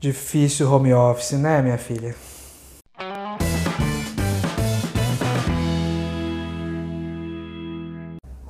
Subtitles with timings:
[0.00, 2.14] Difícil home office, né, minha filha?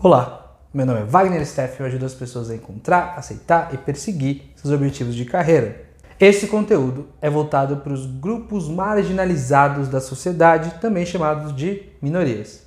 [0.01, 3.77] Olá, meu nome é Wagner Steff e eu ajudo as pessoas a encontrar, aceitar e
[3.77, 5.87] perseguir seus objetivos de carreira.
[6.21, 12.63] Esse conteúdo é voltado para os grupos marginalizados da sociedade, também chamados de minorias.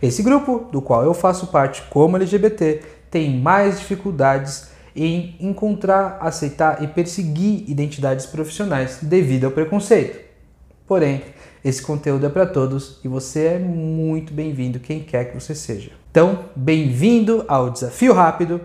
[0.00, 6.82] Esse grupo, do qual eu faço parte como LGBT, tem mais dificuldades em encontrar, aceitar
[6.82, 10.18] e perseguir identidades profissionais devido ao preconceito.
[10.86, 11.22] Porém,
[11.64, 15.90] esse conteúdo é para todos e você é muito bem-vindo, quem quer que você seja.
[16.10, 18.60] Então, bem-vindo ao Desafio Rápido,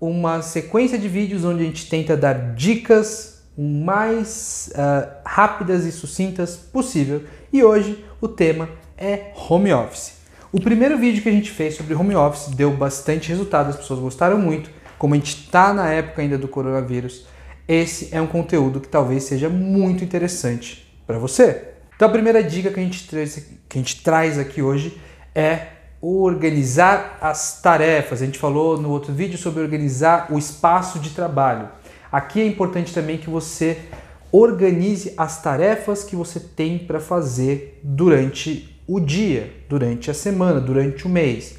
[0.00, 6.56] uma sequência de vídeos onde a gente tenta dar dicas mais uh, rápidas e sucintas
[6.56, 7.22] possível.
[7.52, 10.18] E hoje o tema é home office.
[10.50, 14.00] O primeiro vídeo que a gente fez sobre home office deu bastante resultado, as pessoas
[14.00, 17.24] gostaram muito como a gente está na época ainda do coronavírus,
[17.66, 21.68] esse é um conteúdo que talvez seja muito interessante para você.
[21.94, 23.34] Então a primeira dica que a, gente traz,
[23.68, 24.98] que a gente traz aqui hoje
[25.34, 25.68] é
[26.00, 28.22] organizar as tarefas.
[28.22, 31.68] A gente falou no outro vídeo sobre organizar o espaço de trabalho.
[32.10, 33.78] Aqui é importante também que você
[34.32, 41.06] organize as tarefas que você tem para fazer durante o dia, durante a semana, durante
[41.06, 41.58] o mês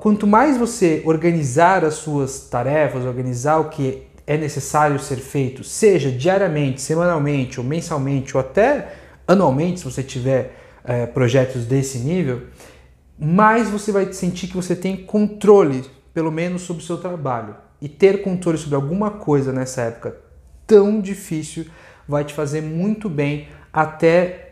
[0.00, 6.10] quanto mais você organizar as suas tarefas, organizar o que é necessário ser feito, seja
[6.10, 8.92] diariamente, semanalmente ou mensalmente ou até
[9.26, 12.44] anualmente, se você tiver é, projetos desse nível,
[13.18, 17.54] mais você vai sentir que você tem controle, pelo menos, sobre o seu trabalho.
[17.80, 20.16] E ter controle sobre alguma coisa nessa época
[20.66, 21.66] tão difícil
[22.06, 24.47] vai te fazer muito bem até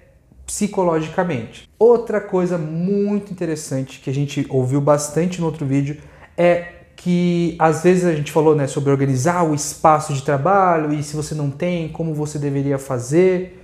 [0.46, 1.68] psicologicamente.
[1.78, 5.98] Outra coisa muito interessante que a gente ouviu bastante no outro vídeo
[6.38, 11.02] é que às vezes a gente falou né, sobre organizar o espaço de trabalho e
[11.02, 13.62] se você não tem, como você deveria fazer.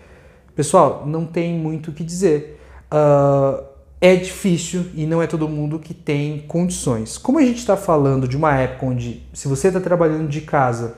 [0.55, 2.61] Pessoal, não tem muito o que dizer.
[2.93, 3.65] Uh,
[4.01, 7.17] é difícil e não é todo mundo que tem condições.
[7.17, 10.97] Como a gente está falando de uma época onde, se você está trabalhando de casa,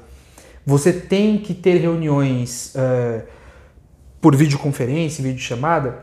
[0.67, 2.75] você tem que ter reuniões.
[2.75, 3.23] Uh,
[4.25, 5.99] por videoconferência, videochamada,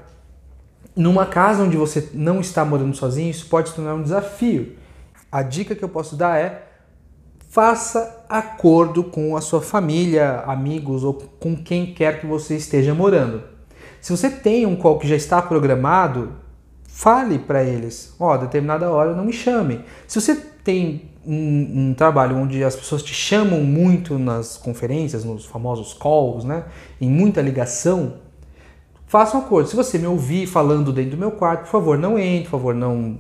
[0.96, 4.76] numa casa onde você não está morando sozinho, isso pode se tornar um desafio.
[5.32, 6.68] A dica que eu posso dar é
[7.50, 13.42] faça acordo com a sua família, amigos ou com quem quer que você esteja morando.
[14.00, 16.34] Se você tem um call que já está programado,
[16.84, 19.84] fale para eles, ó, oh, determinada hora não me chame.
[20.08, 25.46] Se você tem um, um, trabalho onde as pessoas te chamam muito nas conferências, nos
[25.46, 26.66] famosos calls, né?
[27.00, 28.16] Em muita ligação,
[29.08, 29.70] faça um acordo.
[29.70, 32.76] Se você me ouvir falando dentro do meu quarto, por favor, não entre, por favor,
[32.76, 33.20] não,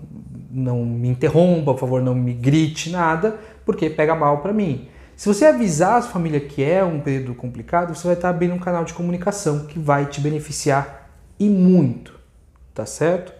[0.49, 4.87] não me interrompa, por favor, não me grite nada, porque pega mal para mim.
[5.15, 8.55] Se você avisar a sua família que é um período complicado, você vai estar abrindo
[8.55, 11.09] um canal de comunicação que vai te beneficiar
[11.39, 12.19] e muito,
[12.73, 13.31] tá certo?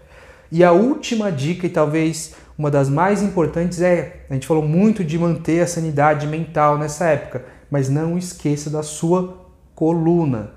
[0.52, 5.04] E a última dica, e talvez uma das mais importantes é, a gente falou muito
[5.04, 10.52] de manter a sanidade mental nessa época, mas não esqueça da sua coluna.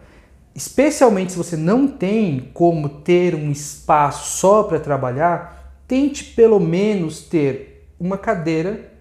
[0.54, 7.22] Especialmente se você não tem como ter um espaço só para trabalhar, tente pelo menos
[7.22, 8.92] ter uma cadeira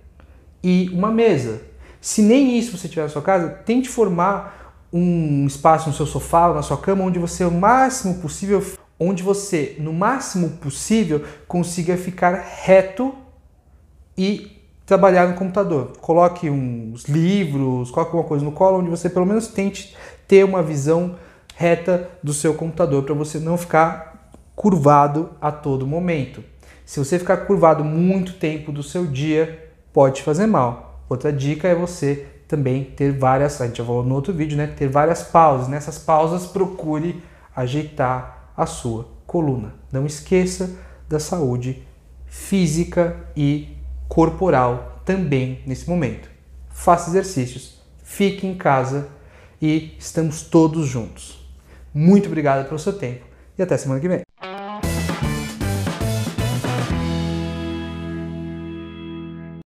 [0.64, 1.62] e uma mesa.
[2.00, 6.48] Se nem isso você tiver na sua casa, tente formar um espaço no seu sofá
[6.48, 8.64] ou na sua cama onde você o máximo possível
[9.00, 12.34] onde você, no máximo possível, consiga ficar
[12.64, 13.14] reto
[14.18, 15.94] e trabalhar no computador.
[16.00, 19.96] Coloque uns livros, coloque alguma coisa no colo onde você pelo menos tente
[20.28, 21.16] ter uma visão
[21.56, 26.44] reta do seu computador para você não ficar curvado a todo momento.
[26.86, 31.02] Se você ficar curvado muito tempo do seu dia, pode fazer mal.
[31.10, 34.68] Outra dica é você também ter várias, a gente já falou no outro vídeo, né?
[34.68, 35.68] Ter várias pausas.
[35.68, 37.24] Nessas pausas procure
[37.56, 39.76] ajeitar a sua coluna.
[39.92, 40.78] Não esqueça
[41.08, 41.86] da saúde
[42.26, 43.78] física e
[44.08, 46.30] corporal também nesse momento.
[46.70, 49.10] Faça exercícios, fique em casa
[49.62, 51.48] e estamos todos juntos.
[51.94, 53.26] Muito obrigado pelo seu tempo
[53.58, 54.23] e até semana que vem.